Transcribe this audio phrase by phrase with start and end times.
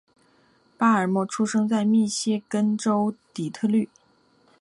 [0.79, 3.87] 巴尔默出生在密歇根州底特律。